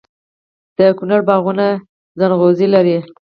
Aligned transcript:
د 0.77 0.79
کونړ 0.97 1.19
باغونه 1.29 1.65
ځنغوزي 2.19 2.67
لري. 2.75 2.97